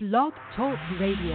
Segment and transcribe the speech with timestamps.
[0.00, 1.34] Blog Talk Radio.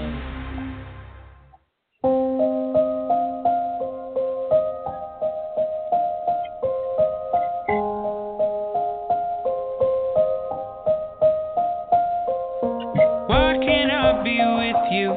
[13.28, 15.12] Why can't I be with you?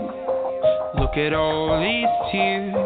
[1.01, 2.86] Look at all these tears.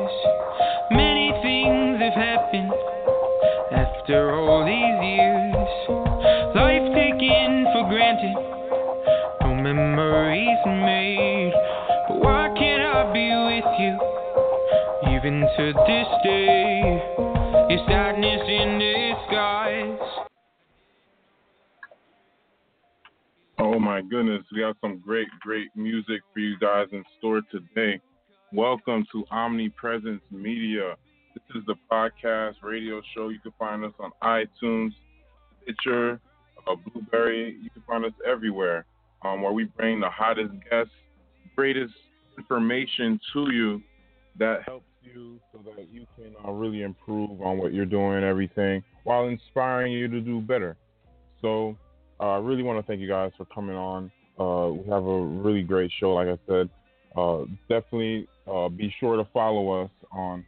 [15.40, 19.98] Even to this day, is sadness in disguise.
[23.58, 28.00] Oh my goodness, we have some great, great music for you guys in store today.
[28.52, 30.96] Welcome to Omnipresence Media.
[31.34, 33.30] This is the podcast radio show.
[33.30, 34.90] You can find us on iTunes,
[35.62, 36.20] Stitcher,
[36.66, 37.56] uh, Blubrry.
[37.62, 38.84] You can find us everywhere
[39.24, 40.92] um, where we bring the hottest guests,
[41.56, 41.94] greatest
[42.36, 43.80] information to you
[44.38, 48.82] that helps you so that you can uh, really improve on what you're doing everything
[49.04, 50.76] while inspiring you to do better.
[51.40, 51.76] So,
[52.20, 54.10] uh, I really want to thank you guys for coming on.
[54.38, 56.68] Uh, we have a really great show, like I said.
[57.16, 60.44] Uh, definitely uh, be sure to follow us on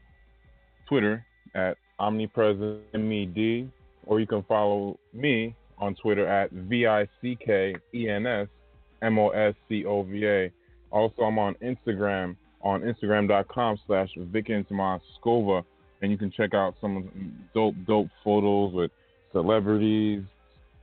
[0.89, 1.25] Twitter
[1.55, 3.71] at OmnipresentMed,
[4.07, 8.49] or you can follow me on Twitter at V I C K E N S
[9.03, 10.53] M O S C O V A.
[10.91, 15.65] Also, I'm on Instagram on Instagram.com slash Scova,
[16.01, 18.91] and you can check out some dope, dope photos with
[19.33, 20.23] celebrities,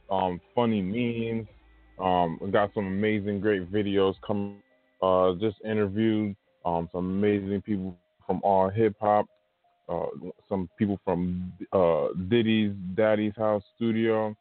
[0.09, 1.47] um, funny memes.
[1.99, 4.61] Um, we got some amazing, great videos coming.
[5.01, 6.35] Uh, just interviewed
[6.65, 9.25] um, some amazing people from all hip hop.
[9.87, 10.05] Uh,
[10.47, 14.35] some people from uh, Diddy's Daddy's House Studio.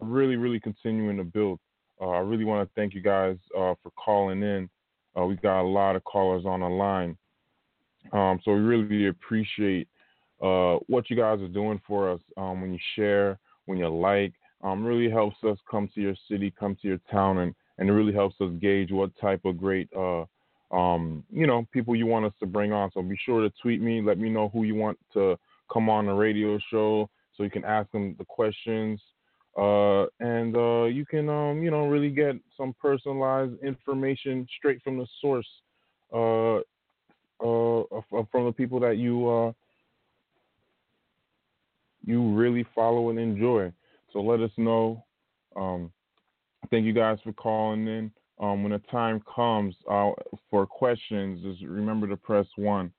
[0.00, 1.60] Really, really continuing to build.
[2.00, 4.68] Uh, I really want to thank you guys uh, for calling in.
[5.18, 7.16] Uh, we got a lot of callers on the line,
[8.12, 9.88] um, so we really appreciate
[10.42, 12.20] uh, what you guys are doing for us.
[12.36, 16.52] Um, when you share, when you like, um, really helps us come to your city,
[16.58, 19.88] come to your town, and, and it really helps us gauge what type of great,
[19.96, 20.24] uh,
[20.70, 22.90] um, you know, people you want us to bring on.
[22.92, 25.36] So be sure to tweet me, let me know who you want to
[25.72, 29.00] come on the radio show, so you can ask them the questions,
[29.56, 34.98] uh, and uh, you can, um, you know, really get some personalized information straight from
[34.98, 35.48] the source,
[36.12, 39.52] uh, uh, from the people that you uh,
[42.04, 43.72] you really follow and enjoy.
[44.12, 45.04] So let us know.
[45.56, 45.92] Um,
[46.70, 48.10] thank you guys for calling in.
[48.38, 50.10] Um, when the time comes uh,
[50.50, 52.90] for questions, just remember to press one.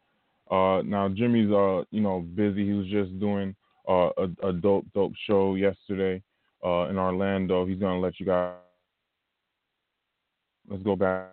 [0.49, 2.65] Uh, now Jimmy's uh, you know busy.
[2.65, 3.55] He was just doing
[3.87, 6.21] uh, a, a dope dope show yesterday
[6.63, 7.65] uh, in Orlando.
[7.65, 8.55] He's gonna let you guys.
[10.69, 11.29] Let's go back.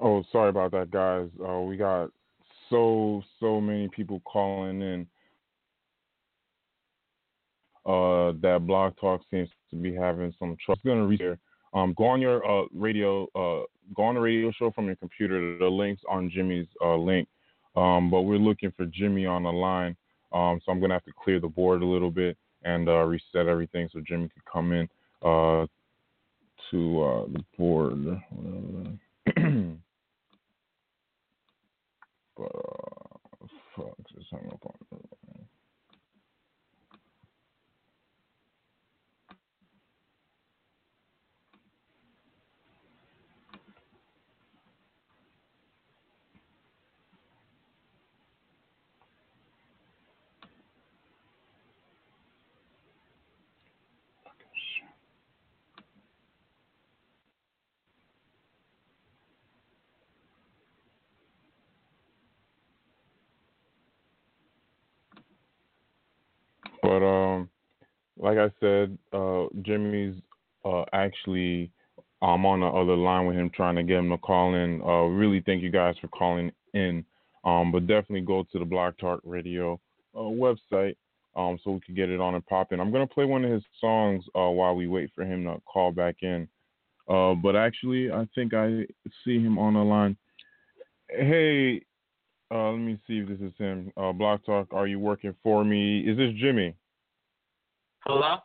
[0.00, 1.28] Oh, sorry about that, guys.
[1.46, 2.10] Uh, we got
[2.70, 5.06] so so many people calling in.
[7.84, 10.78] Uh, that Blog Talk seems to be having some trouble.
[10.78, 11.38] It's gonna reach there.
[11.74, 13.64] Um, go on your uh, radio, uh,
[13.96, 15.58] go on the radio show from your computer.
[15.58, 17.28] The links on Jimmy's uh, link.
[17.74, 19.96] Um, but we're looking for Jimmy on the line.
[20.32, 23.48] Um, so I'm gonna have to clear the board a little bit and uh, reset
[23.48, 24.88] everything so Jimmy can come in
[25.22, 25.66] uh,
[26.70, 28.04] to the board.
[32.36, 32.52] but
[33.74, 35.12] fuck, just hung up on it.
[66.82, 67.48] But um,
[68.34, 70.14] like I said, uh, Jimmy's
[70.64, 71.70] uh, actually
[72.22, 74.80] I'm on the other line with him trying to get him to call in.
[74.82, 77.04] Uh, really thank you guys for calling in.
[77.44, 79.80] Um, but definitely go to the Blog Talk Radio
[80.14, 80.94] uh, website
[81.34, 82.78] um, so we can get it on and popping.
[82.78, 85.90] I'm gonna play one of his songs uh, while we wait for him to call
[85.90, 86.48] back in.
[87.08, 88.86] Uh, but actually, I think I
[89.24, 90.16] see him on the line.
[91.08, 91.82] Hey,
[92.52, 93.92] uh, let me see if this is him.
[93.96, 96.00] Uh, Block Talk, are you working for me?
[96.00, 96.76] Is this Jimmy?
[98.06, 98.36] Hello?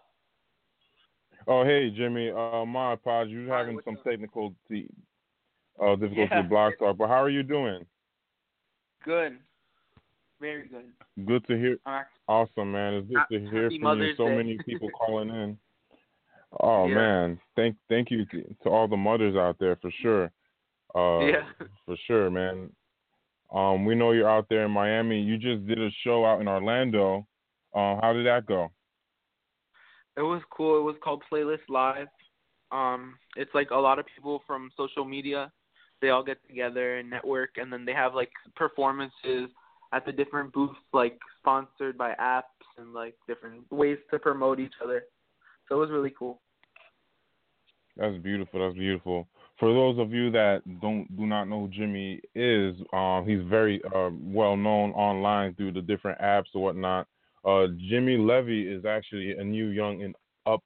[1.48, 2.30] Oh, hey, Jimmy.
[2.30, 3.34] Uh, my apologies.
[3.36, 4.54] You're having some technical.
[4.70, 4.90] T-
[5.82, 6.42] uh, difficulty Yeah.
[6.42, 6.98] with Blog Talk.
[6.98, 7.86] But how are you doing?
[9.04, 9.38] Good.
[10.42, 10.92] Very good.
[11.26, 11.78] Good to hear.
[11.86, 12.94] Uh, Awesome, man.
[12.96, 14.16] It's good to hear from you.
[14.16, 14.36] So Day.
[14.38, 15.58] many people calling in.
[16.62, 16.96] Oh Yeah.
[16.96, 20.32] man, thank thank you to, to all the mothers out there for sure.
[20.96, 21.44] Uh, yeah.
[21.86, 22.72] for sure, man.
[23.54, 25.22] Um, we know you're out there in Miami.
[25.22, 27.28] You just did a show out in Orlando.
[27.74, 28.72] Uh, how did that go?
[30.18, 30.80] It was cool.
[30.80, 32.08] It was called Playlist Live.
[32.72, 35.52] Um, it's like a lot of people from social media.
[36.02, 39.50] They all get together and network, and then they have like performances
[39.94, 42.44] at the different booths, like sponsored by apps
[42.78, 45.04] and like different ways to promote each other.
[45.70, 46.42] So it was really cool.
[47.96, 48.60] That's beautiful.
[48.60, 49.28] That's beautiful.
[49.60, 53.82] For those of you that don't do not know who Jimmy is, um, he's very
[53.96, 57.08] uh, well known online through the different apps or whatnot.
[57.46, 60.64] Uh, Jimmy Levy is actually a new, young, and up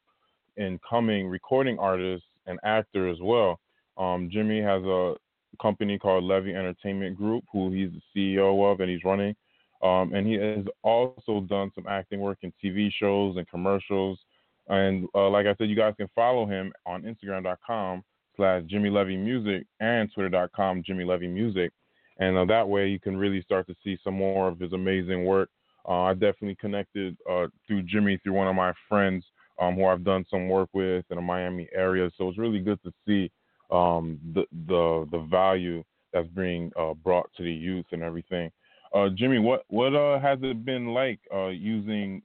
[0.57, 3.59] and coming recording artist and actor as well.
[3.97, 5.15] Um, Jimmy has a
[5.61, 9.35] company called Levy Entertainment Group, who he's the CEO of and he's running.
[9.83, 14.19] Um, and he has also done some acting work in TV shows and commercials.
[14.67, 18.03] And uh, like I said, you guys can follow him on Instagram.com
[18.35, 21.71] slash Jimmy Levy Music and Twitter.com Jimmy Levy Music.
[22.19, 25.25] And uh, that way you can really start to see some more of his amazing
[25.25, 25.49] work.
[25.87, 29.25] Uh, I definitely connected uh, through Jimmy through one of my friends
[29.59, 32.09] um, who I've done some work with in the Miami area.
[32.17, 33.31] So it's really good to see
[33.71, 35.83] um, the, the the value
[36.13, 38.51] that's being uh, brought to the youth and everything.
[38.93, 42.21] Uh, Jimmy, what what uh, has it been like uh, using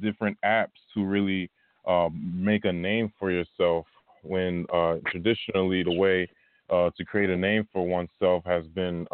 [0.00, 1.50] different apps to really
[1.86, 3.86] uh, make a name for yourself
[4.22, 4.66] when
[5.06, 6.28] traditionally the way
[6.70, 9.06] to create a name for oneself has been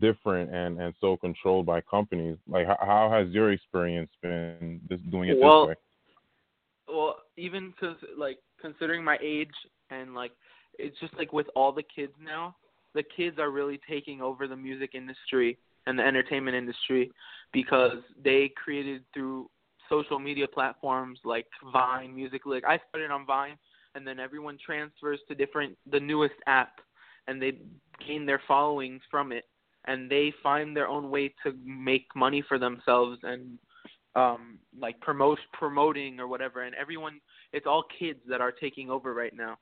[0.00, 2.36] different and, and so controlled by companies.
[2.48, 5.74] Like, how, how has your experience been just doing it Well, this way?
[6.86, 9.54] Well, even cause like considering my age
[9.90, 10.32] and like
[10.78, 12.56] it's just like with all the kids now,
[12.94, 17.10] the kids are really taking over the music industry and the entertainment industry
[17.52, 19.48] because they created through
[19.88, 22.60] social media platforms like Vine, Musical.ly.
[22.66, 23.56] I started on Vine,
[23.94, 26.80] and then everyone transfers to different the newest app,
[27.26, 27.58] and they
[28.06, 29.44] gain their followings from it,
[29.86, 33.58] and they find their own way to make money for themselves and
[34.16, 36.62] um like promote promoting or whatever.
[36.62, 37.20] And everyone
[37.52, 39.56] it's all kids that are taking over right now.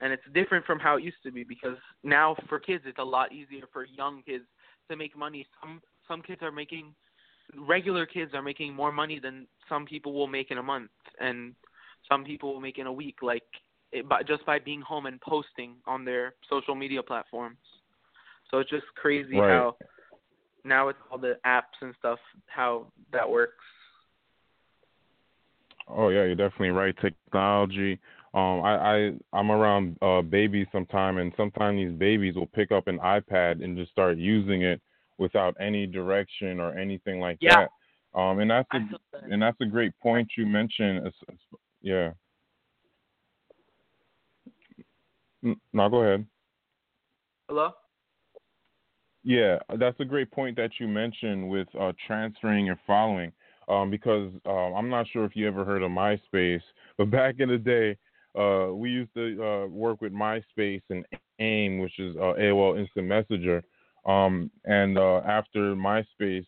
[0.00, 3.04] And it's different from how it used to be because now for kids it's a
[3.04, 4.44] lot easier for young kids
[4.90, 5.46] to make money.
[5.60, 6.94] Some some kids are making
[7.56, 10.90] regular kids are making more money than some people will make in a month.
[11.20, 11.54] And
[12.08, 13.42] some people will make in a week like
[13.92, 17.58] it, by, just by being home and posting on their social media platforms
[18.50, 19.50] so it's just crazy Right.
[19.50, 19.76] how
[20.64, 23.64] now with all the apps and stuff how that works
[25.92, 26.94] Oh yeah, you're definitely right.
[27.00, 27.98] Technology.
[28.32, 32.86] Um, I, I I'm around uh, babies sometime, and sometimes these babies will pick up
[32.86, 34.80] an iPad and just start using it
[35.18, 37.66] without any direction or anything like Yeah.
[38.14, 38.20] that.
[38.20, 38.78] Um, and that's a
[39.12, 39.22] that.
[39.24, 41.12] and that's a great point you mentioned.
[41.82, 42.12] Yeah.
[45.42, 46.26] No, go ahead.
[47.48, 47.72] Hello?
[49.22, 53.32] Yeah, that's a great point that you mentioned with uh, transferring your following.
[53.68, 56.62] Um, because uh, I'm not sure if you ever heard of MySpace,
[56.98, 57.96] but back in the day,
[58.36, 61.04] uh, we used to uh, work with MySpace and
[61.38, 63.62] AIM, which is uh, AOL Instant Messenger.
[64.06, 66.46] Um, and uh, after MySpace,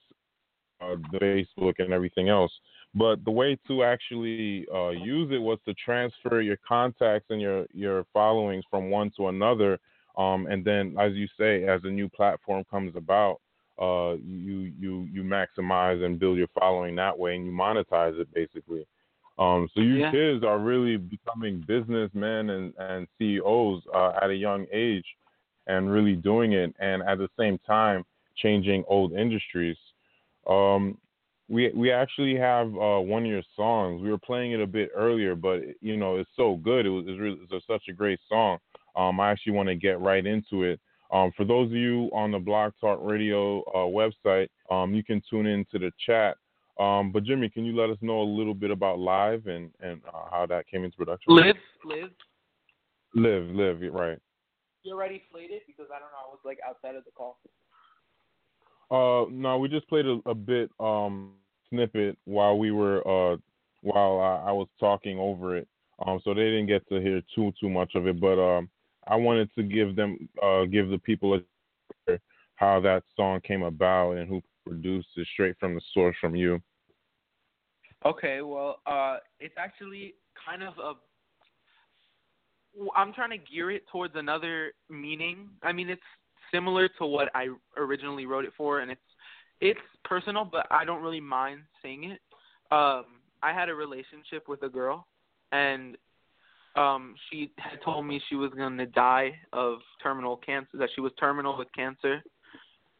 [0.81, 1.19] the
[1.61, 2.51] Facebook and everything else.
[2.95, 4.67] But the way to actually
[5.01, 9.79] use it was to transfer your contacts and your your followings from one to another.
[10.17, 13.41] Um, and then, as you say, as a new platform comes about,
[13.81, 18.33] uh, you you you maximize and build your following that way, and you monetize it
[18.35, 18.87] basically.
[19.39, 20.11] Um, so you Yeah.
[20.11, 25.07] kids are really becoming businessmen and and CEOs uh, at a young age,
[25.67, 28.05] and really doing it, and at the same time
[28.37, 29.79] changing old industries.
[30.47, 30.99] Um,
[31.49, 34.03] we we actually have uh, one of your songs.
[34.03, 36.87] We were playing it a bit earlier, but you know it's so good.
[36.87, 38.59] It was it's, really, it's such a great song.
[38.97, 40.81] Um, I actually want to get right into it.
[41.13, 45.23] Um, for those of you on the Blog Talk Radio uh, website, um, you can
[45.29, 46.37] tune into the chat.
[46.81, 50.01] Um, but Jimmy, can you let us know a little bit about Live and and
[50.09, 51.35] uh, how that came into production?
[51.35, 52.11] Live, live,
[53.15, 53.93] live, live.
[53.93, 54.19] Right.
[54.83, 56.27] you already played it because I don't know.
[56.27, 57.39] I was like outside of the call.
[58.91, 61.33] Uh, no, we just played a, a bit um
[61.69, 63.37] snippet while we were uh
[63.83, 65.69] while I, I was talking over it.
[66.07, 68.69] Um, so they didn't get to hear too too much of it, but um,
[69.13, 72.19] I wanted to give them uh give the people a
[72.55, 76.63] how that song came about and who produced it straight from the source from you.
[78.07, 80.15] Okay, well, uh, it's actually
[80.47, 80.95] kind of a
[82.97, 85.51] I'm trying to gear it towards another meaning.
[85.63, 86.01] I mean, it's
[86.51, 89.01] similar to what I originally wrote it for, and it's
[89.61, 92.21] it's personal, but I don't really mind saying it.
[92.75, 93.05] Um,
[93.43, 95.07] I had a relationship with a girl,
[95.53, 95.99] and
[96.77, 101.01] um, she had told me she was going to die of terminal cancer, that she
[101.01, 102.23] was terminal with cancer,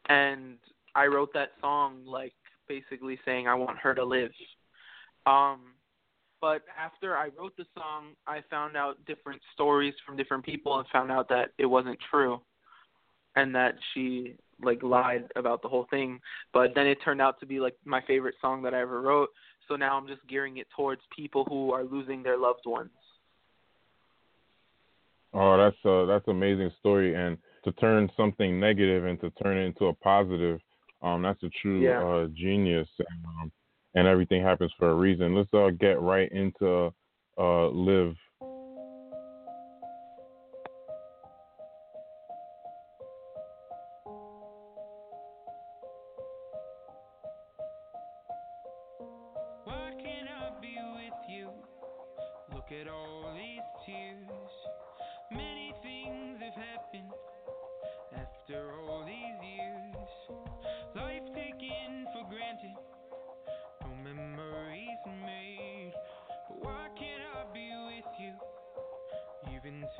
[0.09, 0.57] and
[0.95, 2.33] I wrote that song like
[2.67, 4.31] basically saying I want her to live.
[5.25, 5.73] Um,
[6.41, 10.87] but after I wrote the song, I found out different stories from different people and
[10.89, 12.41] found out that it wasn't true,
[13.35, 16.19] and that she like lied about the whole thing.
[16.53, 19.29] But then it turned out to be like my favorite song that I ever wrote.
[19.67, 22.91] So now I'm just gearing it towards people who are losing their loved ones.
[25.35, 29.57] Oh, that's a that's an amazing story, and to turn something negative and to turn
[29.57, 30.59] it into a positive,
[31.01, 32.03] um, that's a true Yeah.
[32.03, 33.51] uh, genius, and, um,
[33.95, 35.33] and everything happens for a reason.
[35.35, 36.93] Let's uh, get right into
[37.39, 38.15] uh, live.
[49.63, 51.49] Why can't I be with you?
[52.53, 53.33] Look at all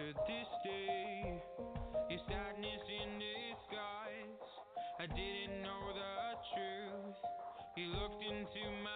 [0.04, 1.40] to this day,
[2.10, 4.52] your sadness in disguise.
[5.00, 6.16] I didn't know the
[6.52, 7.16] truth.
[7.78, 8.93] You looked into my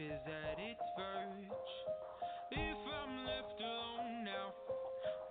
[0.00, 1.72] is at its verge.
[2.52, 4.48] If I'm left alone now,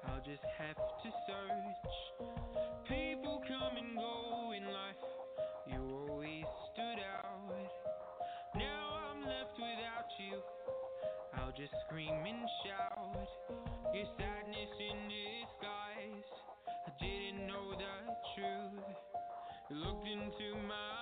[0.06, 1.94] I'll just have to search.
[2.86, 5.06] People come and go in life.
[5.74, 7.50] You always stood out.
[8.54, 10.38] Now I'm left without you.
[11.34, 13.26] I'll just scream and shout.
[13.90, 16.30] Your sadness in disguise.
[16.86, 17.96] I didn't know the
[18.38, 18.86] truth.
[19.72, 20.99] You looked into my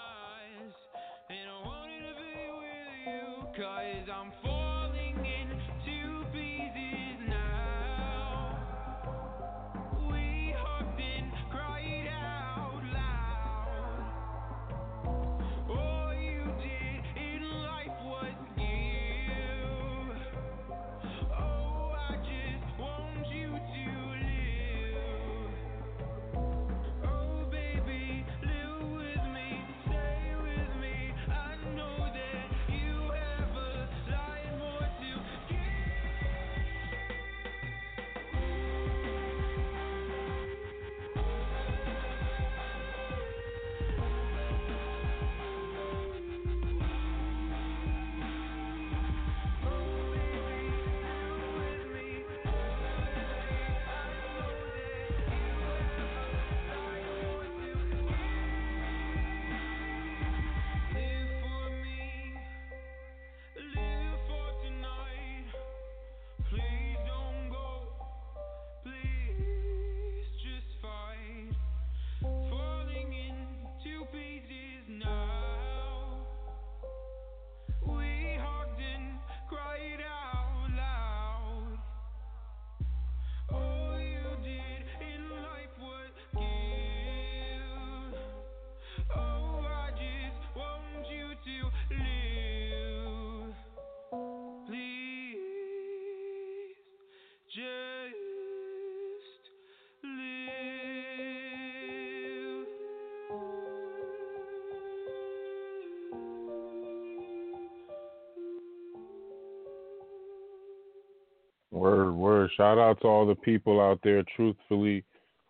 [112.58, 114.24] Shout out to all the people out there.
[114.36, 115.06] Truthfully,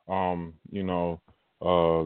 [0.10, 1.22] um, you know,
[1.62, 2.06] uh,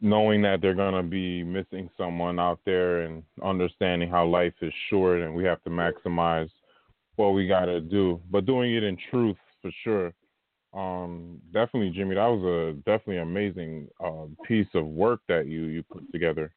[0.00, 5.20] knowing that they're gonna be missing someone out there, and understanding how life is short,
[5.20, 6.50] and we have to maximize
[7.16, 10.12] what we gotta do, but doing it in truth for sure.
[10.72, 12.14] Um, definitely, Jimmy.
[12.16, 16.52] That was a definitely amazing uh, piece of work that you you put together.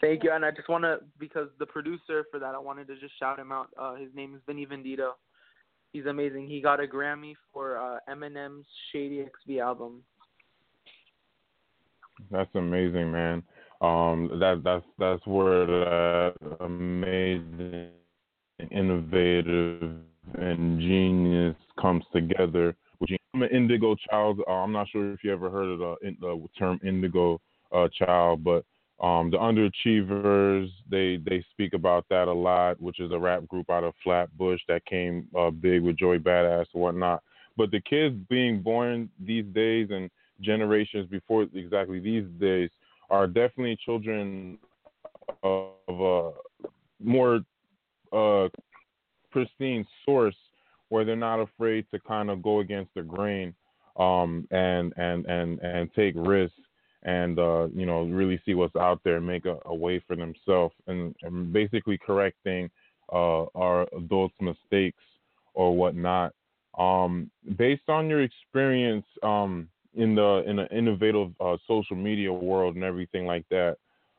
[0.00, 2.96] Thank you, and I just want to because the producer for that, I wanted to
[2.96, 3.68] just shout him out.
[3.78, 5.12] Uh, his name is Vinny Vendito.
[5.92, 6.46] He's amazing.
[6.48, 10.02] He got a Grammy for uh, Eminem's Shady XV album.
[12.30, 13.42] That's amazing, man.
[13.80, 17.90] Um, that that's that's where that amazing,
[18.70, 19.96] innovative,
[20.34, 22.76] and genius comes together.
[23.34, 24.40] I'm an indigo child.
[24.46, 27.40] Uh, I'm not sure if you ever heard of the, the term indigo
[27.74, 28.64] uh, child, but
[29.02, 33.68] um, the Underachievers, they they speak about that a lot, which is a rap group
[33.68, 37.22] out of Flatbush that came uh, big with Joey Badass and whatnot.
[37.56, 40.08] But the kids being born these days and
[40.40, 42.70] generations before exactly these days
[43.10, 44.56] are definitely children
[45.42, 46.30] of a
[47.02, 47.40] more
[48.12, 48.48] uh,
[49.32, 50.36] pristine source
[50.90, 53.52] where they're not afraid to kind of go against the grain
[53.96, 56.56] um, and and and and take risks
[57.04, 60.16] and uh, you know really see what's out there, and make a, a way for
[60.16, 62.70] themselves, and, and basically correcting
[63.12, 65.02] uh, our adults' mistakes
[65.54, 66.32] or whatnot.
[66.78, 72.76] Um, based on your experience um, in the in the innovative uh, social media world
[72.76, 73.76] and everything like that,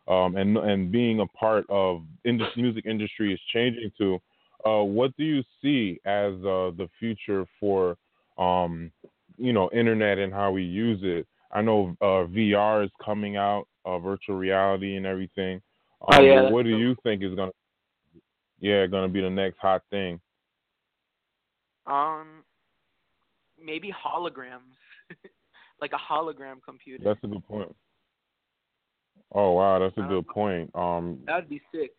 [0.08, 4.20] um, and and being a part of in this music industry is changing to,
[4.66, 7.98] uh, what do you see as uh, the future for
[8.38, 8.92] um,
[9.38, 11.26] you know internet and how we use it?
[11.54, 15.62] I know uh, VR is coming out, uh, virtual reality and everything.
[16.02, 16.50] Um, oh yeah.
[16.50, 17.52] What do you think is gonna,
[18.60, 20.20] yeah, gonna be the next hot thing?
[21.86, 22.44] Um,
[23.64, 24.74] maybe holograms,
[25.82, 27.04] like a hologram computer.
[27.04, 27.74] That's a good point.
[29.34, 30.72] Oh wow, that's a good point.
[30.76, 31.92] Um, that'd be sick.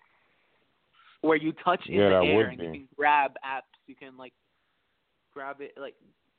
[1.20, 2.64] Where you touch in yeah, the air and be.
[2.64, 3.62] you can grab apps.
[3.86, 4.32] You can like
[5.32, 5.94] grab it like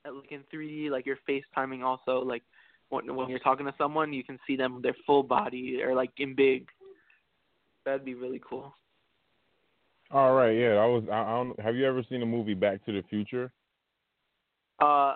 [0.05, 2.43] like in 3D, like you're FaceTiming also like
[2.89, 6.11] when when you're talking to someone, you can see them their full body or like
[6.17, 6.67] in big.
[7.85, 8.73] That'd be really cool.
[10.11, 10.75] All right, yeah.
[10.75, 11.03] I was.
[11.11, 11.59] I, I don't.
[11.59, 13.51] Have you ever seen the movie Back to the Future?
[14.81, 15.15] Uh,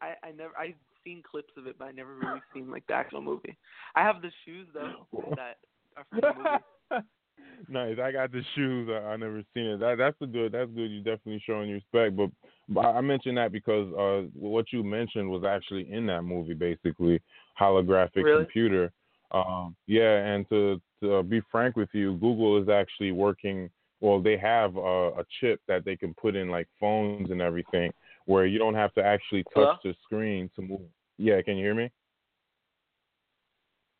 [0.00, 0.56] I I never.
[0.58, 0.74] I've
[1.04, 3.56] seen clips of it, but I never really seen like the actual movie.
[3.94, 5.58] I have the shoes though that
[5.96, 7.06] are from the movie.
[7.68, 7.96] nice.
[8.02, 8.88] I got the shoes.
[8.90, 9.80] I, I never seen it.
[9.80, 10.52] That that's a good.
[10.52, 10.90] That's good.
[10.90, 12.16] You definitely showing respect.
[12.16, 12.30] But,
[12.68, 17.20] but I mentioned that because uh, what you mentioned was actually in that movie, basically
[17.60, 18.44] holographic really?
[18.44, 18.92] computer.
[19.32, 23.70] Um, yeah, and to to be frank with you, Google is actually working.
[24.00, 27.92] Well, they have a, a chip that they can put in like phones and everything,
[28.24, 29.76] where you don't have to actually touch Hello?
[29.84, 30.80] the screen to move.
[31.18, 31.90] Yeah, can you hear me?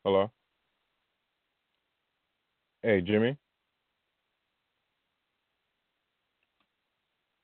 [0.05, 0.31] Hello.
[2.83, 3.37] Hey, Jimmy.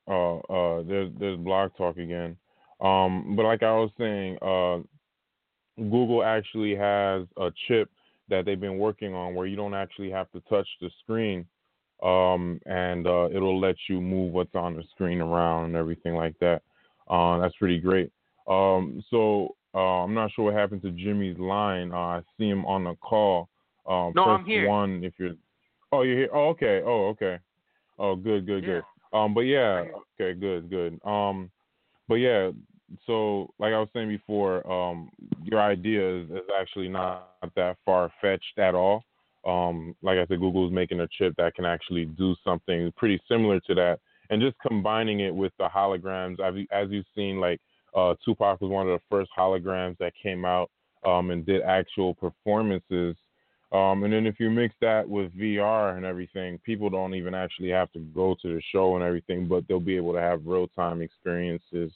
[0.09, 2.37] Oh, uh, there's there's blog talk again.
[2.81, 4.79] Um, but like I was saying, uh,
[5.77, 7.91] Google actually has a chip
[8.29, 11.47] that they've been working on where you don't actually have to touch the screen,
[12.03, 16.39] um, and uh, it'll let you move what's on the screen around and everything like
[16.41, 16.63] that.
[17.09, 18.11] Uh, that's pretty great.
[18.49, 21.93] Um, so uh, I'm not sure what happened to Jimmy's line.
[21.93, 23.49] Uh, I see him on the call.
[23.89, 24.69] Um, no, I'm here.
[24.69, 25.35] One if you're.
[25.93, 26.29] Oh, you're here.
[26.33, 26.83] Oh, okay.
[26.85, 27.39] Oh, okay.
[27.99, 28.81] Oh, good, good, Yeah.
[29.13, 29.19] good.
[29.19, 29.85] Um, but yeah,
[30.21, 31.01] okay, good, good.
[31.05, 31.51] Um,
[32.09, 32.51] but yeah,
[33.07, 35.11] so like I was saying before, um,
[35.43, 39.05] your idea is, is actually not that far fetched at all.
[39.47, 43.61] Um, like I said, Google's making a chip that can actually do something pretty similar
[43.61, 46.41] to that, and just combining it with the holograms.
[46.41, 47.61] As, you, as you've seen, like
[47.95, 50.71] uh, Tupac was one of the first holograms that came out
[51.05, 53.17] um, and did actual performances.
[53.73, 57.71] Um, and then if you mix that with VR and everything, people don't even actually
[57.71, 60.69] have to go to the show and everything, but they'll be able to have real
[60.69, 61.91] time experiences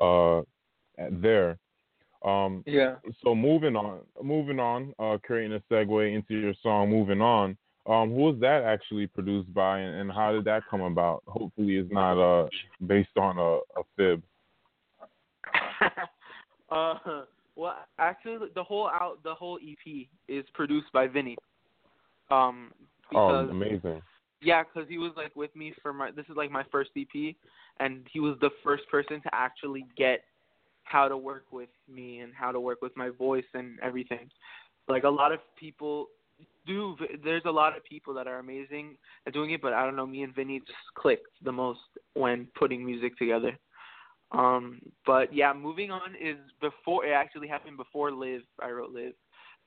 [0.00, 0.42] uh,
[1.10, 1.58] there.
[2.24, 2.96] Um, Yeah.
[3.22, 7.56] so moving on, moving on, uh, creating a segue into your song, moving on.
[7.86, 11.22] Um, who was that actually produced by, and, and how did that come about?
[11.28, 12.48] Hopefully, it's not uh
[12.84, 14.22] based on a, a fib.
[17.56, 21.36] Well, actually, the whole out the whole EP is produced by Vinny.
[22.30, 22.70] Um,
[23.14, 24.02] oh, because, oh, amazing!
[24.42, 27.34] Yeah, because he was like with me for my this is like my first EP,
[27.80, 30.20] and he was the first person to actually get
[30.84, 34.30] how to work with me and how to work with my voice and everything.
[34.86, 36.08] Like a lot of people
[36.66, 36.94] do.
[37.24, 40.06] There's a lot of people that are amazing at doing it, but I don't know.
[40.06, 41.80] Me and Vinny just clicked the most
[42.14, 43.58] when putting music together.
[44.32, 48.42] Um, but yeah, moving on is before it actually happened before live.
[48.60, 49.12] I wrote live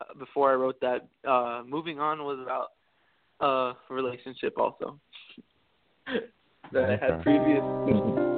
[0.02, 1.08] uh, before I wrote that.
[1.28, 2.68] Uh, moving on was about
[3.40, 5.00] a relationship also
[6.74, 8.29] that I had previous.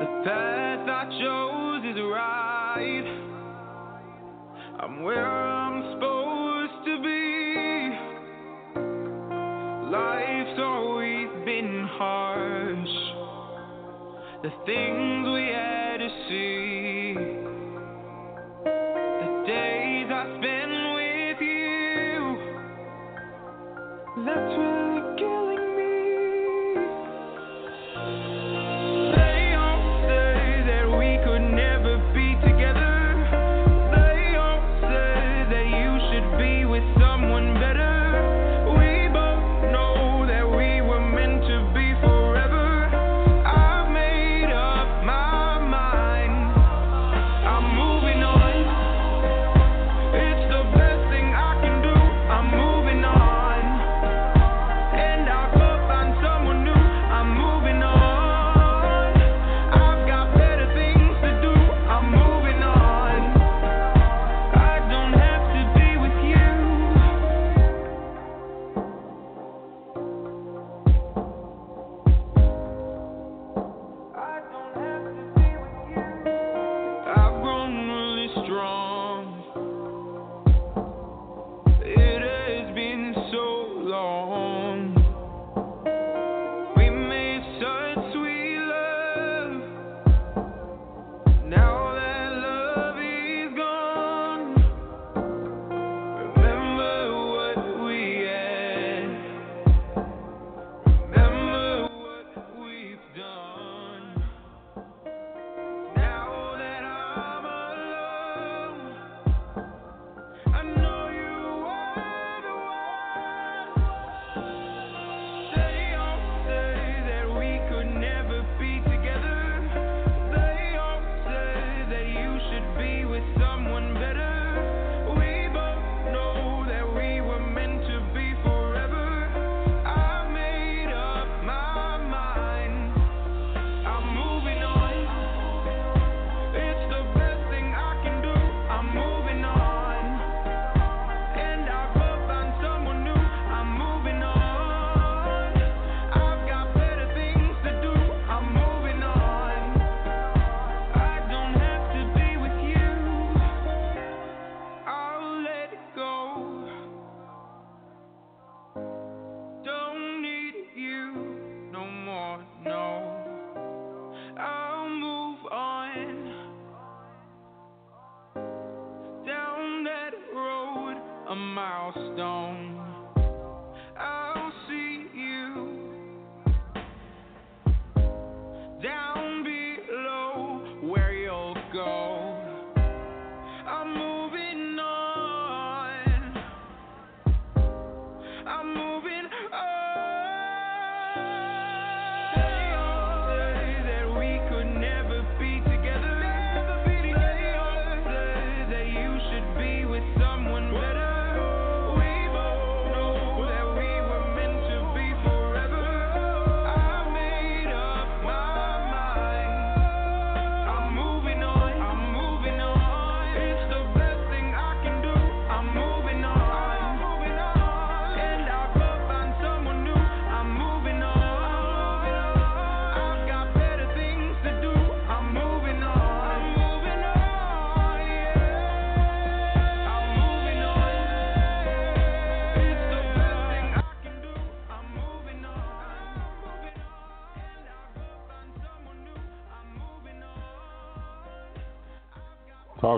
[0.00, 3.08] The path I chose is right.
[4.78, 7.28] I'm where I'm supposed to be.
[9.90, 12.96] Life's always been harsh.
[14.44, 16.87] The things we had to see.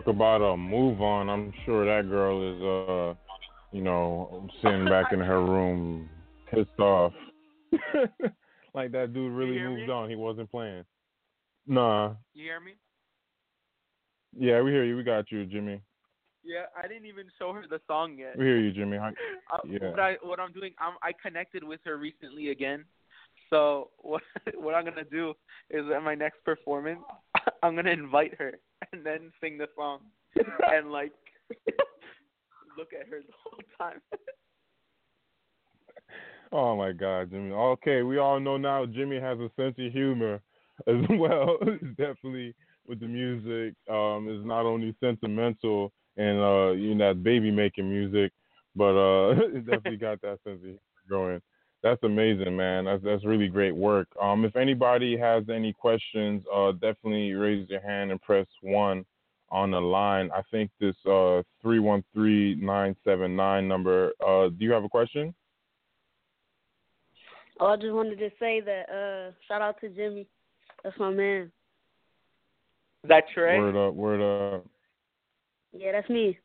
[0.00, 1.28] talk about a move on.
[1.28, 3.14] I'm sure that girl is, uh,
[3.72, 6.08] you know, sitting back in her room,
[6.50, 7.12] pissed off.
[8.74, 9.92] like that dude really moved me?
[9.92, 10.08] on.
[10.08, 10.84] He wasn't playing.
[11.66, 12.14] Nah.
[12.34, 12.72] You hear me?
[14.36, 14.96] Yeah, we hear you.
[14.96, 15.80] We got you, Jimmy.
[16.42, 18.38] Yeah, I didn't even show her the song yet.
[18.38, 18.96] We hear you, Jimmy.
[18.98, 19.10] I,
[19.66, 19.90] yeah.
[19.90, 22.84] What I what I'm doing, I'm, I connected with her recently again,
[23.50, 24.22] so what
[24.54, 25.34] what I'm gonna do
[25.68, 27.00] is at my next performance,
[27.62, 28.54] I'm gonna invite her
[28.92, 30.00] and then sing the song
[30.72, 31.12] and like
[32.78, 34.00] look at her the whole time.
[36.52, 37.52] Oh my God, Jimmy.
[37.52, 40.40] Okay, we all know now Jimmy has a sense of humor
[40.88, 41.58] as well.
[41.96, 42.54] definitely
[42.86, 43.74] with the music.
[43.88, 48.32] Um, is not only sentimental and uh, you know that baby making music,
[48.74, 51.40] but uh, it definitely got that sense of humor going.
[51.82, 52.84] That's amazing, man.
[52.84, 54.08] That's that's really great work.
[54.20, 59.04] Um, if anybody has any questions, uh, definitely raise your hand and press one
[59.50, 60.30] on the line.
[60.34, 64.12] I think this uh three one three nine seven nine number.
[64.24, 65.34] Uh, do you have a question?
[67.58, 70.26] Oh, I just wanted to say that uh shout out to Jimmy.
[70.84, 71.50] That's my man.
[73.04, 73.58] Is that Trey?
[73.58, 74.66] Word up, word up.
[75.72, 76.38] Yeah, that's me.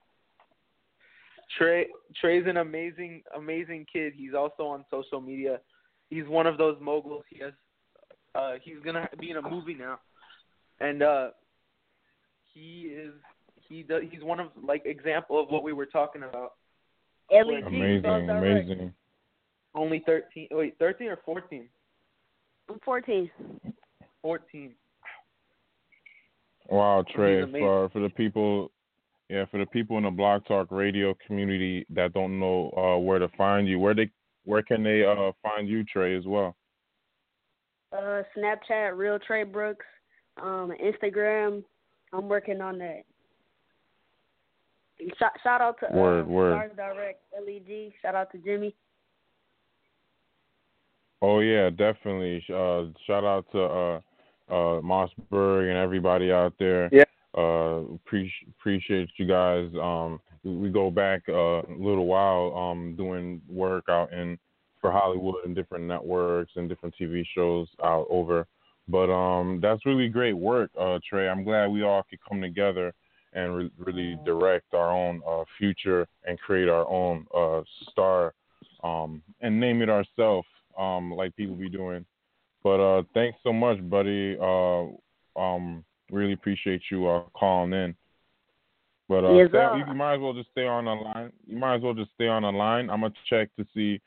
[1.57, 1.87] Trey
[2.19, 4.13] Trey's an amazing amazing kid.
[4.15, 5.59] He's also on social media.
[6.09, 7.23] He's one of those moguls.
[7.29, 7.53] He has
[8.33, 9.99] uh he's gonna be in a movie now,
[10.79, 11.29] and uh
[12.53, 13.13] he is
[13.67, 16.53] he does he's one of like example of what we were talking about.
[17.31, 18.69] LED Amazing, Buzz Direct.
[18.69, 18.93] amazing.
[19.73, 20.47] Only thirteen.
[20.51, 21.69] Wait, thirteen or fourteen?
[22.83, 23.29] 14.
[24.21, 24.73] Fourteen.
[26.69, 28.71] Wow, Trey, for for the people,
[29.29, 33.19] yeah, for the people in the Blog Talk Radio community that don't know uh, where
[33.19, 34.09] to find you, where they
[34.43, 36.55] where can they uh, find you, Trey, as well?
[37.91, 39.85] Uh, Snapchat, Real Trey Brooks.
[40.41, 41.63] Um, Instagram.
[42.13, 43.03] I'm working on that.
[45.19, 46.53] Shout, shout out to Word, uh, word.
[46.53, 47.91] Stars Direct LED.
[48.01, 48.75] Shout out to Jimmy.
[51.21, 52.43] Oh yeah, definitely.
[52.49, 53.97] Uh, shout out to uh,
[54.49, 56.89] uh, Mossberg and everybody out there.
[56.91, 57.03] Yeah.
[57.37, 57.81] Uh,
[58.57, 59.69] appreciate you guys.
[59.81, 64.37] Um, we, go back uh, a little while um, doing work out in
[64.79, 68.47] for Hollywood and different networks and different TV shows out over.
[68.87, 71.27] But um, that's really great work, uh, Trey.
[71.27, 72.93] I'm glad we all could come together
[73.33, 78.33] and re- really direct our own uh, future and create our own uh, star
[78.83, 82.05] um, and name it ourselves, um, like people be doing.
[82.63, 84.37] But uh, thanks so much, buddy.
[86.11, 87.95] Really appreciate you uh, calling in.
[89.09, 89.83] But uh, Yes, stay- sir.
[89.87, 91.31] you might as well just stay on the line.
[91.47, 92.89] You might as well just stay on the line.
[92.89, 93.99] I'm gonna check to see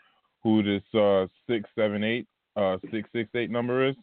[0.43, 3.97] who this uh, six seven eight uh, six six eight number is,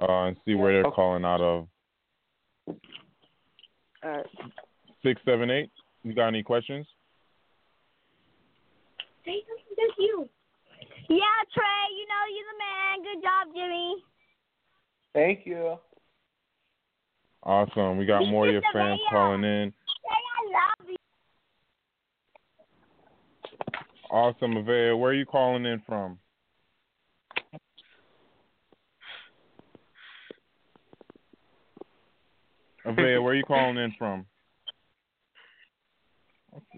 [0.00, 0.94] uh, and see where they're Okay.
[0.94, 1.68] calling out of.
[2.68, 2.74] All
[4.04, 4.26] right.
[5.02, 5.70] Six seven eight.
[6.04, 6.86] You got any questions?
[9.24, 9.66] Say something
[9.98, 10.28] you.
[11.08, 13.02] Yeah, Trey, you know you're the man.
[13.02, 13.96] Good job, Jimmy.
[15.14, 15.76] Thank you.
[17.46, 17.96] Awesome.
[17.96, 19.72] We got This more of your fans calling in.
[19.72, 20.96] Trey, I love you.
[24.10, 24.98] Awesome, Avea.
[24.98, 26.18] Where are you calling in from?
[32.84, 34.26] Avea, where are you calling in from?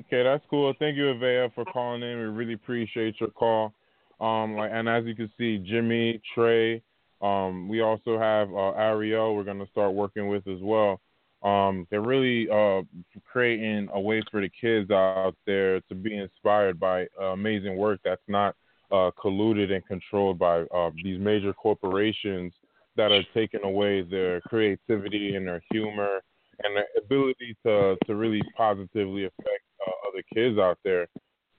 [0.00, 0.74] Okay, that's cool.
[0.78, 2.18] Thank you, Avea, for calling in.
[2.18, 3.72] We really appreciate your call.
[4.20, 6.83] Um, like, and as you can see, Jimmy, Trey,
[7.20, 9.35] um, we also have uh, Ariel.
[9.35, 11.00] We're gonna start working with as well.
[11.42, 12.83] Um, they're really uh,
[13.31, 18.00] creating a way for the kids out there to be inspired by uh, amazing work
[18.04, 18.57] that's not
[18.90, 22.52] uh, colluded and controlled by uh, these major corporations
[22.96, 26.20] that are taking away their creativity and their humor
[26.64, 31.07] and their ability to to really positively affect uh, other kids out there.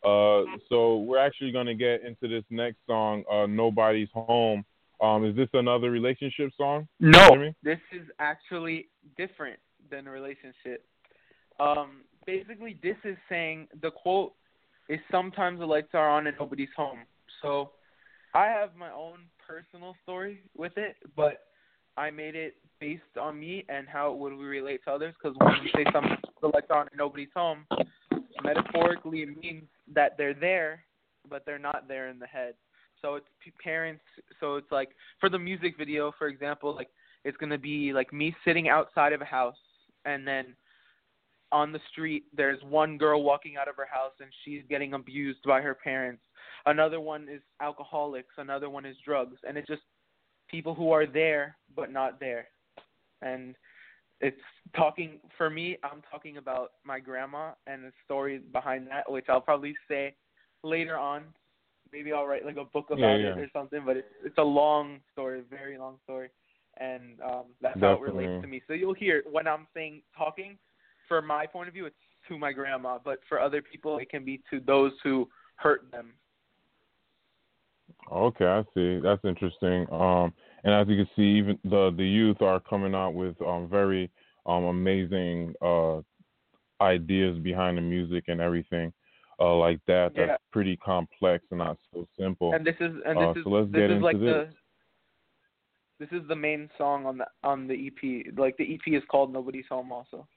[0.04, 4.66] Uh, so we're actually going to get into this next song, "Nobody's Home."
[5.02, 6.88] Um, is this another relationship song?
[7.00, 7.56] No, Jimmy?
[7.64, 9.60] this is actually different
[9.90, 10.86] than a relationship.
[11.60, 14.34] Um, basically, this is saying the quote
[14.90, 17.00] is sometimes the lights are on and nobody's home.
[17.42, 17.72] So,
[18.34, 21.46] I have my own personal story with it, but
[21.98, 25.16] I made it based on me and how would we relate to others.
[25.22, 27.66] Because when we say sometimes the lights are on and nobody's home,
[28.44, 30.84] metaphorically it means that they're there,
[31.30, 32.54] but they're not there in the head.
[33.02, 33.28] So it's
[33.64, 34.04] parents.
[34.40, 36.90] So it's like for the music video, for example, like
[37.24, 39.58] it's gonna be like me sitting outside of a house,
[40.06, 40.56] and then
[41.52, 45.40] on the street there's one girl walking out of her house and she's getting abused
[45.46, 46.22] by her parents.
[46.66, 48.34] Another one is alcoholics.
[48.38, 49.82] Another one is drugs, and it's just
[50.50, 52.48] people who are there but not there.
[53.22, 53.56] And
[54.22, 54.38] it's
[54.76, 55.78] talking for me.
[55.84, 60.16] I'm talking about my grandma and the story behind that, which I'll probably say
[60.64, 61.24] later on.
[61.92, 63.82] Maybe I'll write like a book about Yeah, it or something.
[63.86, 66.30] But it's it's a long story, a very long story,
[66.78, 68.62] and um, that's how it relates to me.
[68.68, 70.58] So you'll hear when I'm saying talking.
[71.10, 71.96] for my point of view, it's
[72.30, 76.14] to my grandma, but for other people, it can be to those who hurt them.
[78.12, 79.00] Okay, I see.
[79.04, 79.86] That's interesting.
[79.92, 80.32] Um,
[80.64, 84.10] and as you can see, even the the youth are coming out with um, very
[84.46, 86.00] um, amazing uh,
[86.82, 88.94] ideas behind the music and everything
[89.40, 90.12] uh, like that.
[90.16, 90.28] Yeah.
[90.28, 92.54] That's pretty complex and not so simple.
[92.54, 94.48] And this is and this Uh, is so let's this get is into like this.
[96.00, 98.34] the this is the main song on the on the EP.
[98.38, 100.28] Like the EP is called Nobody's Home also.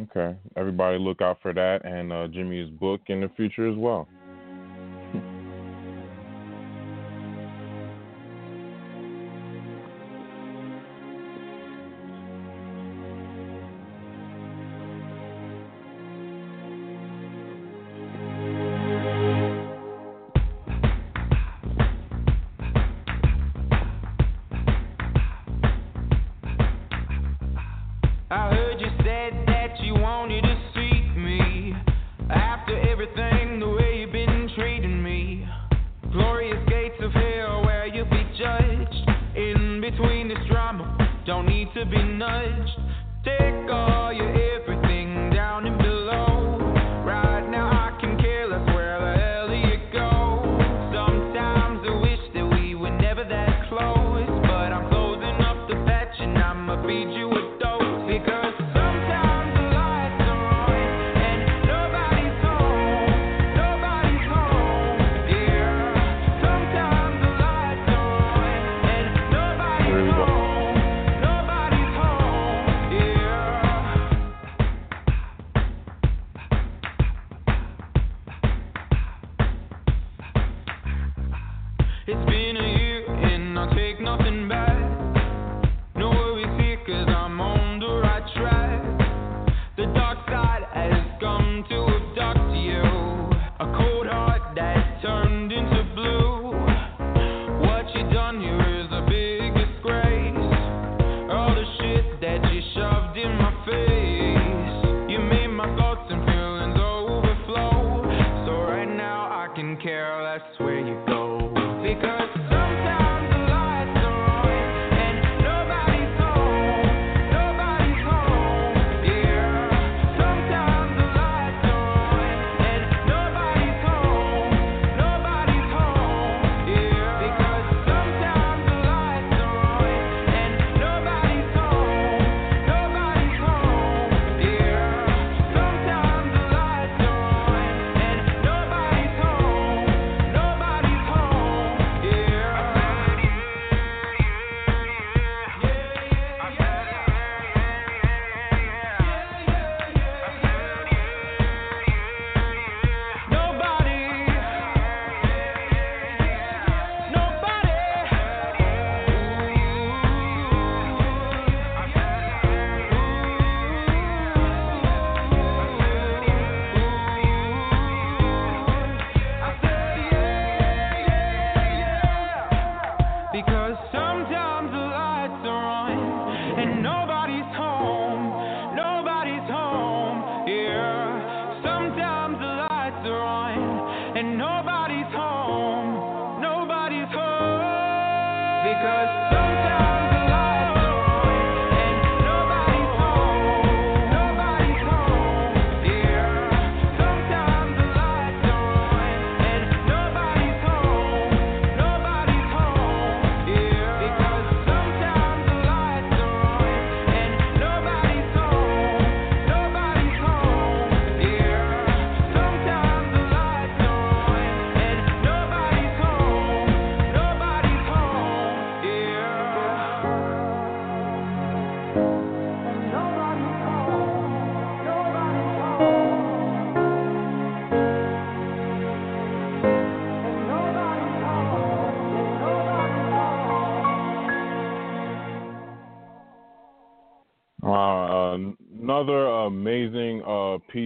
[0.00, 4.08] Okay, everybody look out for that and uh, Jimmy's book in the future as well.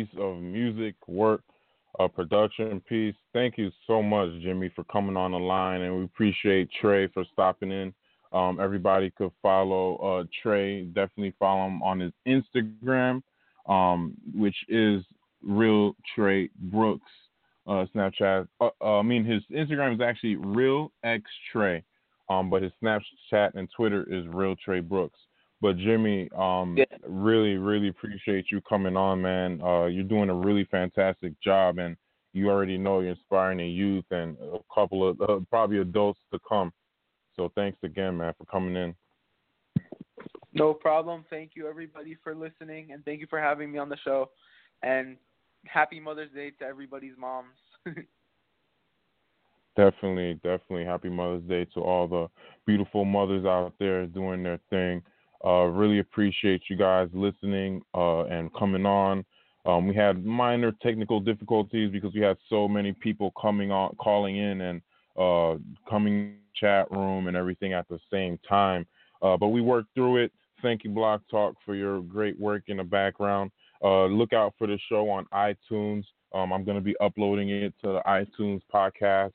[0.08, 1.42] Piece of music work,
[1.98, 3.14] uh, production piece.
[3.32, 7.24] Thank you so much, Jimmy, for coming on the line, and we appreciate Trey for
[7.32, 7.92] stopping in.
[8.32, 10.84] Um, everybody could follow uh, Trey.
[10.84, 13.22] Definitely follow him on his Instagram,
[13.66, 15.02] um, which is
[15.42, 17.10] Real Trey Brooks.
[17.66, 18.48] Uh, Snapchat.
[18.62, 21.84] Uh, uh, I mean, his Instagram is actually Real X Trey,
[22.30, 25.18] um, but his Snapchat and Twitter is Real Trey Brooks.
[25.60, 26.84] But Jimmy, um, Yeah.
[27.02, 29.60] really, really appreciate you coming on, man.
[29.60, 31.96] Uh, you're doing a really fantastic job, and
[32.32, 36.38] you already know you're inspiring the youth and a couple of uh, probably adults to
[36.48, 36.72] come.
[37.34, 38.94] So thanks again, man, for coming in.
[40.52, 41.24] No problem.
[41.28, 44.30] Thank you everybody for listening, and thank you for having me on the show.
[44.82, 45.16] And
[45.66, 47.56] happy Mother's Day to everybody's moms.
[49.76, 50.84] Definitely, definitely.
[50.84, 52.28] Happy Mother's Day to all the
[52.66, 55.00] beautiful mothers out there doing their thing.
[55.44, 59.24] Uh, really appreciate you guys listening uh, and coming on.
[59.66, 64.36] Um, we had minor technical difficulties because we had so many people coming on, calling
[64.36, 64.82] in, and
[65.18, 65.56] uh,
[65.88, 68.86] coming chat room and everything at the same time.
[69.22, 70.32] Uh, but we worked through it.
[70.62, 73.50] Thank you, Blog Talk, for your great work in the background.
[73.82, 76.04] Uh, look out for the show on iTunes.
[76.34, 79.32] Um, I'm going to be uploading it to the iTunes podcast.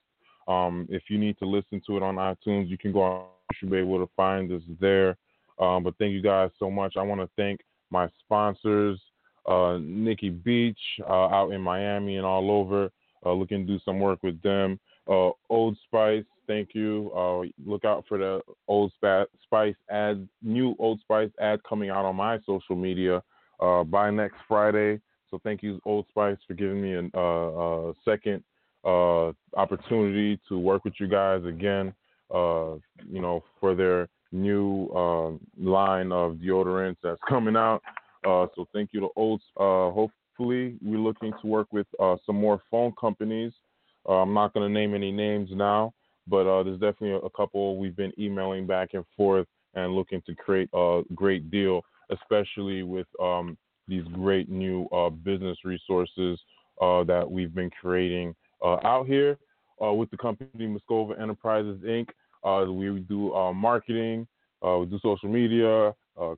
[0.47, 3.25] Um, if you need to listen to it on iTunes, you can go on.
[3.51, 5.17] You should be able to find us there.
[5.59, 6.95] Um, but thank you guys so much.
[6.97, 8.99] I want to thank my sponsors,
[9.47, 12.89] uh, Nikki Beach uh, out in Miami and all over.
[13.25, 14.77] Uh, looking to do some work with them.
[15.09, 17.09] Uh, Old Spice, thank you.
[17.15, 22.17] Uh, look out for the Old Spice ad, new Old Spice ad coming out on
[22.17, 23.23] my social media
[23.61, 24.99] uh, by next Friday.
[25.29, 28.43] So thank you, Old Spice, for giving me a, a second
[29.55, 31.93] opportunity to work with you guys again.
[32.29, 32.81] You
[33.21, 35.29] know, for their new uh,
[35.61, 37.81] line of deodorants that's coming out.
[38.25, 39.43] Uh, so thank you to Oats.
[39.57, 43.53] Uh, hopefully, we're looking to work with uh, some more phone companies.
[44.07, 45.93] I'm not going to name any names now,
[46.27, 50.69] but there's definitely a couple we've been emailing back and forth and looking to create
[50.73, 53.57] a great deal, especially with um,
[53.87, 54.89] these great new
[55.23, 56.37] business resources
[56.81, 59.37] that we've been creating uh, out here
[59.83, 62.07] uh, with the company Moscova Enterprises Inc.
[62.43, 64.27] Uh, we do marketing,
[64.61, 65.93] we do social media,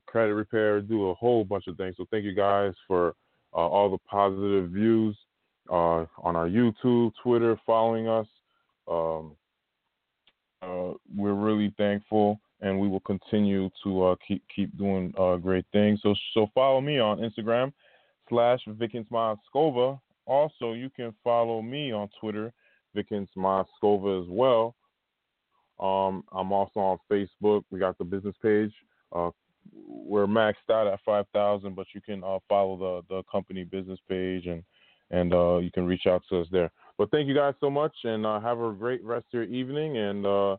[0.06, 1.94] credit repair, do a whole bunch of things.
[1.96, 3.14] So thank you guys for
[3.52, 5.16] all the positive views
[5.68, 8.26] on our YouTube, Twitter, following us.
[8.88, 9.32] Um,
[11.14, 16.00] we're really thankful and we will continue to uh, keep keep doing uh, great things.
[16.02, 17.72] So so follow me on Instagram
[18.28, 22.52] slash Vickens Moscova also, you can follow me on Twitter,
[22.94, 24.74] Vickens Moscova as well.
[25.78, 27.64] Um, I'm also on Facebook.
[27.70, 28.72] We got the business page.
[29.14, 29.30] Uh,
[29.86, 34.46] we're maxed out at 5,000, but you can uh, follow the, the company business page
[34.46, 34.62] and
[35.12, 36.68] and uh, you can reach out to us there.
[36.98, 39.98] But thank you guys so much, and uh, have a great rest of your evening,
[39.98, 40.56] and uh,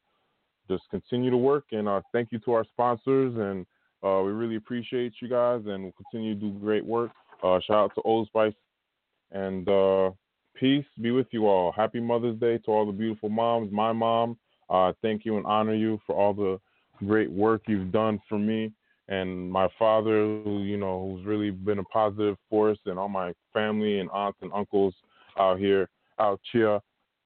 [0.69, 1.65] just continue to work.
[1.73, 3.65] And uh, thank you to our sponsors, and
[4.01, 7.11] we really appreciate you guys, and we'll continue to do great work.
[7.41, 8.53] shout out to Old Spice
[9.31, 9.67] and
[10.55, 11.73] peace be with you all.
[11.73, 13.69] Happy Mother's Day to all the beautiful moms.
[13.71, 14.37] My mom,
[14.69, 16.59] uh, thank you and honor you for all the
[17.05, 18.71] great work you've done for me.
[19.09, 23.33] And my father, who you know, who's really been a positive force, and all my
[23.53, 24.93] family and aunts and uncles
[25.39, 25.89] out here,
[26.19, 26.79] out here.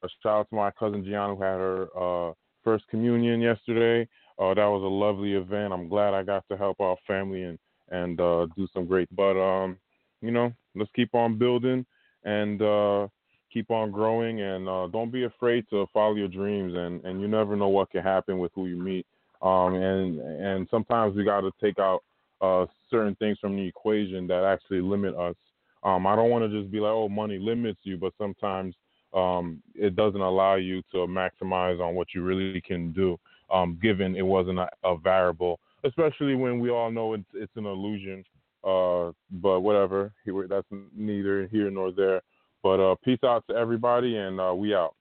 [0.04, 2.34] A shout out to my cousin Gianna, who had her uh,
[2.64, 4.08] first communion yesterday.
[4.39, 5.74] Uh, that was a lovely event.
[5.74, 7.58] I'm glad I got to help our family and
[7.89, 9.10] and uh, do some great.
[9.16, 9.78] But um,
[10.22, 11.86] you know, let's keep on building
[12.24, 13.08] and uh,
[13.52, 14.41] keep on growing.
[14.41, 16.74] And uh, don't be afraid to follow your dreams.
[16.76, 19.06] And, and you never know what can happen with who you meet.
[19.41, 22.04] Um, and and sometimes we got to take out
[22.41, 25.36] uh, certain things from the equation that actually limit us.
[25.84, 28.76] Um, I don't want to just be like, oh, money limits you, but sometimes
[29.16, 33.18] um, it doesn't allow you to maximize on what you really can do,
[33.52, 37.66] um, given it wasn't a, a, variable, especially when we all know it's, it's an
[37.66, 38.24] illusion
[38.64, 40.14] uh, but whatever,
[40.47, 42.22] that's neither here nor there.
[42.64, 44.95] But uh, peace out to everybody, and uh, we out.